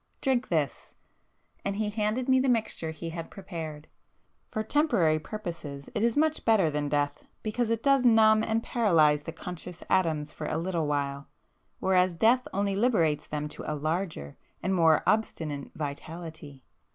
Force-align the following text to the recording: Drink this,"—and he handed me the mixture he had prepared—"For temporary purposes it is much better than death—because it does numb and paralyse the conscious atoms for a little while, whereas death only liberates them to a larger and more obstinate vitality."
Drink 0.19 0.47
this,"—and 0.47 1.75
he 1.75 1.91
handed 1.91 2.27
me 2.27 2.39
the 2.39 2.49
mixture 2.49 2.89
he 2.89 3.11
had 3.11 3.29
prepared—"For 3.29 4.63
temporary 4.63 5.19
purposes 5.19 5.89
it 5.93 6.01
is 6.01 6.17
much 6.17 6.43
better 6.43 6.71
than 6.71 6.89
death—because 6.89 7.69
it 7.69 7.83
does 7.83 8.03
numb 8.03 8.41
and 8.43 8.63
paralyse 8.63 9.25
the 9.25 9.31
conscious 9.31 9.83
atoms 9.91 10.31
for 10.31 10.47
a 10.47 10.57
little 10.57 10.87
while, 10.87 11.27
whereas 11.79 12.17
death 12.17 12.47
only 12.51 12.75
liberates 12.75 13.27
them 13.27 13.47
to 13.49 13.71
a 13.71 13.75
larger 13.77 14.37
and 14.63 14.73
more 14.73 15.03
obstinate 15.05 15.69
vitality." 15.75 16.63